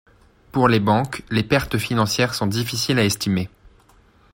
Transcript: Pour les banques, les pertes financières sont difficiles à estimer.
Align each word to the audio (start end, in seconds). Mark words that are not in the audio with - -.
Pour 0.51 0.67
les 0.67 0.79
banques, 0.79 1.21
les 1.29 1.43
pertes 1.43 1.77
financières 1.77 2.33
sont 2.33 2.47
difficiles 2.47 2.97
à 2.97 3.05
estimer. 3.05 3.51